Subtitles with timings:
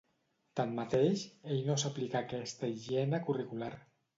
[0.59, 1.25] Tanmateix,
[1.55, 3.71] ell no s’aplica aquesta higiene curricular.